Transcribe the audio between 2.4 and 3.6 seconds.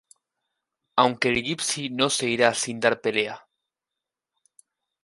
sin dar pelea.